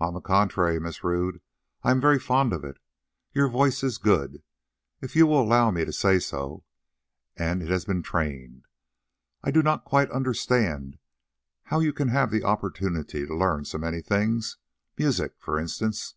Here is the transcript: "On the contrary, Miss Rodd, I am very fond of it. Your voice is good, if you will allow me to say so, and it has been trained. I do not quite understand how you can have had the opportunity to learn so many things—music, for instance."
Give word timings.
"On 0.00 0.14
the 0.14 0.22
contrary, 0.22 0.80
Miss 0.80 1.04
Rodd, 1.04 1.42
I 1.82 1.90
am 1.90 2.00
very 2.00 2.18
fond 2.18 2.54
of 2.54 2.64
it. 2.64 2.78
Your 3.34 3.48
voice 3.48 3.82
is 3.84 3.98
good, 3.98 4.42
if 5.02 5.14
you 5.14 5.26
will 5.26 5.42
allow 5.42 5.70
me 5.70 5.84
to 5.84 5.92
say 5.92 6.20
so, 6.20 6.64
and 7.36 7.62
it 7.62 7.68
has 7.68 7.84
been 7.84 8.02
trained. 8.02 8.64
I 9.42 9.50
do 9.50 9.62
not 9.62 9.84
quite 9.84 10.10
understand 10.10 10.96
how 11.64 11.80
you 11.80 11.92
can 11.92 12.08
have 12.08 12.32
had 12.32 12.40
the 12.40 12.46
opportunity 12.46 13.26
to 13.26 13.36
learn 13.36 13.66
so 13.66 13.76
many 13.76 14.00
things—music, 14.00 15.34
for 15.38 15.58
instance." 15.58 16.14